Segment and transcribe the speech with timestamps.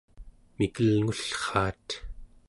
[0.57, 1.87] mikelngullraat